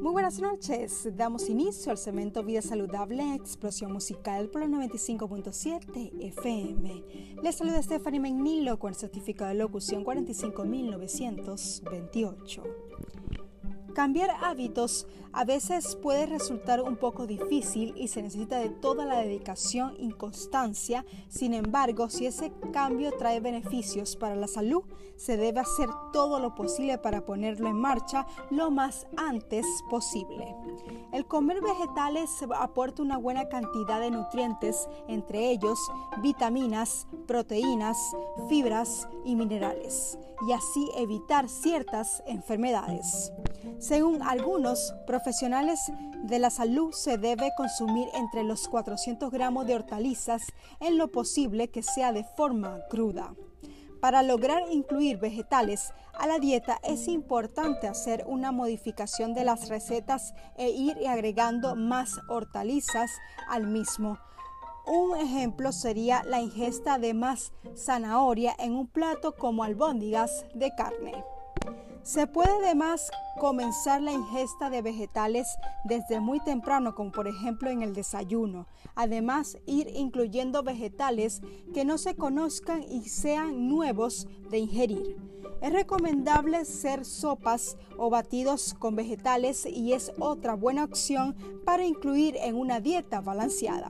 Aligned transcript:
Muy 0.00 0.12
buenas 0.12 0.40
noches. 0.40 1.08
Damos 1.14 1.50
inicio 1.50 1.92
al 1.92 1.98
cemento 1.98 2.42
Vida 2.42 2.62
Saludable 2.62 3.34
Explosión 3.34 3.92
Musical 3.92 4.48
por 4.48 4.62
el 4.62 4.70
95.7 4.70 6.38
FM. 6.38 7.04
Les 7.42 7.54
saluda 7.54 7.82
Stephanie 7.82 8.18
Menilo 8.18 8.78
con 8.78 8.88
el 8.88 8.94
certificado 8.94 9.50
de 9.50 9.56
locución 9.56 10.02
45928. 10.02 12.62
Cambiar 13.94 14.30
hábitos 14.42 15.06
a 15.32 15.44
veces 15.44 15.96
puede 15.96 16.26
resultar 16.26 16.80
un 16.80 16.96
poco 16.96 17.26
difícil 17.26 17.94
y 17.96 18.08
se 18.08 18.22
necesita 18.22 18.58
de 18.58 18.68
toda 18.68 19.04
la 19.04 19.20
dedicación 19.20 19.94
y 19.98 20.10
constancia. 20.10 21.04
Sin 21.28 21.54
embargo, 21.54 22.08
si 22.08 22.26
ese 22.26 22.52
cambio 22.72 23.12
trae 23.12 23.40
beneficios 23.40 24.16
para 24.16 24.34
la 24.34 24.48
salud, 24.48 24.82
se 25.16 25.36
debe 25.36 25.60
hacer 25.60 25.88
todo 26.12 26.40
lo 26.40 26.54
posible 26.54 26.98
para 26.98 27.24
ponerlo 27.26 27.68
en 27.68 27.76
marcha 27.76 28.26
lo 28.50 28.70
más 28.70 29.06
antes 29.16 29.66
posible. 29.88 30.54
El 31.12 31.26
comer 31.26 31.60
vegetales 31.60 32.30
aporta 32.56 33.02
una 33.02 33.18
buena 33.18 33.48
cantidad 33.48 34.00
de 34.00 34.10
nutrientes, 34.10 34.88
entre 35.08 35.50
ellos 35.50 35.78
vitaminas, 36.22 37.06
proteínas, 37.26 37.98
fibras 38.48 39.08
y 39.24 39.36
minerales, 39.36 40.18
y 40.48 40.52
así 40.52 40.90
evitar 40.96 41.48
ciertas 41.48 42.22
enfermedades. 42.26 43.32
Según 43.80 44.20
algunos 44.22 44.94
profesionales 45.06 45.90
de 46.24 46.38
la 46.38 46.50
salud, 46.50 46.92
se 46.92 47.16
debe 47.16 47.50
consumir 47.56 48.08
entre 48.12 48.44
los 48.44 48.68
400 48.68 49.30
gramos 49.30 49.66
de 49.66 49.74
hortalizas 49.74 50.42
en 50.80 50.98
lo 50.98 51.10
posible 51.10 51.70
que 51.70 51.82
sea 51.82 52.12
de 52.12 52.22
forma 52.22 52.80
cruda. 52.90 53.34
Para 54.02 54.22
lograr 54.22 54.64
incluir 54.70 55.16
vegetales 55.16 55.94
a 56.12 56.26
la 56.26 56.38
dieta 56.38 56.78
es 56.82 57.08
importante 57.08 57.88
hacer 57.88 58.24
una 58.26 58.52
modificación 58.52 59.32
de 59.32 59.44
las 59.44 59.70
recetas 59.70 60.34
e 60.58 60.68
ir 60.68 61.08
agregando 61.08 61.74
más 61.74 62.20
hortalizas 62.28 63.10
al 63.48 63.66
mismo. 63.66 64.18
Un 64.86 65.16
ejemplo 65.18 65.72
sería 65.72 66.22
la 66.24 66.42
ingesta 66.42 66.98
de 66.98 67.14
más 67.14 67.52
zanahoria 67.74 68.54
en 68.58 68.74
un 68.74 68.88
plato 68.88 69.36
como 69.36 69.64
albóndigas 69.64 70.44
de 70.54 70.74
carne. 70.74 71.24
Se 72.10 72.26
puede 72.26 72.50
además 72.50 73.08
comenzar 73.38 74.02
la 74.02 74.10
ingesta 74.10 74.68
de 74.68 74.82
vegetales 74.82 75.46
desde 75.84 76.18
muy 76.18 76.40
temprano, 76.40 76.96
como 76.96 77.12
por 77.12 77.28
ejemplo 77.28 77.70
en 77.70 77.82
el 77.82 77.94
desayuno. 77.94 78.66
Además, 78.96 79.58
ir 79.64 79.86
incluyendo 79.94 80.64
vegetales 80.64 81.40
que 81.72 81.84
no 81.84 81.98
se 81.98 82.16
conozcan 82.16 82.82
y 82.82 83.08
sean 83.08 83.68
nuevos 83.68 84.26
de 84.50 84.58
ingerir. 84.58 85.18
Es 85.62 85.72
recomendable 85.72 86.56
hacer 86.56 87.04
sopas 87.04 87.76
o 87.96 88.10
batidos 88.10 88.74
con 88.74 88.96
vegetales 88.96 89.64
y 89.64 89.92
es 89.92 90.10
otra 90.18 90.54
buena 90.54 90.82
opción 90.82 91.36
para 91.64 91.86
incluir 91.86 92.36
en 92.42 92.56
una 92.56 92.80
dieta 92.80 93.20
balanceada. 93.20 93.88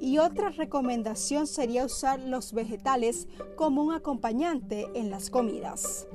Y 0.00 0.18
otra 0.18 0.48
recomendación 0.48 1.46
sería 1.46 1.84
usar 1.84 2.18
los 2.18 2.52
vegetales 2.52 3.28
como 3.54 3.84
un 3.84 3.92
acompañante 3.92 4.88
en 4.96 5.08
las 5.08 5.30
comidas. 5.30 6.08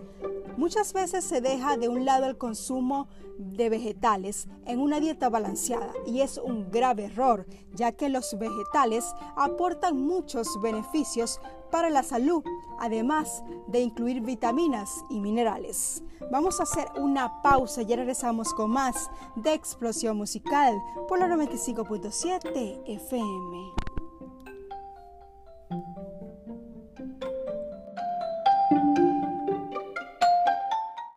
Muchas 0.60 0.92
veces 0.92 1.24
se 1.24 1.40
deja 1.40 1.78
de 1.78 1.88
un 1.88 2.04
lado 2.04 2.26
el 2.26 2.38
consumo 2.38 3.08
de 3.38 3.70
vegetales 3.70 4.50
en 4.66 4.82
una 4.82 5.00
dieta 5.00 5.30
balanceada 5.30 5.94
y 6.06 6.20
es 6.20 6.38
un 6.38 6.70
grave 6.70 7.06
error, 7.06 7.46
ya 7.76 7.94
que 7.94 8.10
los 8.10 8.38
vegetales 8.38 9.06
aportan 9.38 9.98
muchos 9.98 10.62
beneficios 10.62 11.40
para 11.72 11.90
la 11.90 12.04
salud, 12.04 12.44
además 12.78 13.42
de 13.68 13.80
incluir 13.80 14.20
vitaminas 14.20 15.06
y 15.10 15.22
minerales. 15.22 16.04
Vamos 16.30 16.60
a 16.60 16.64
hacer 16.64 16.90
una 16.98 17.42
pausa 17.42 17.82
y 17.84 17.96
regresamos 17.96 18.54
con 18.54 18.72
más 18.72 19.10
de 19.38 19.54
Explosión 19.54 20.18
Musical 20.18 20.78
por 21.08 21.20
la 21.20 21.28
95.7 21.28 22.82
FM. 22.86 23.89